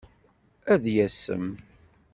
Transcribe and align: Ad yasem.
Ad 0.73 0.83
yasem. 0.93 1.47